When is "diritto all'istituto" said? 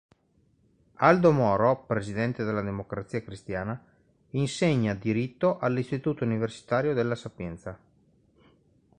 4.95-6.23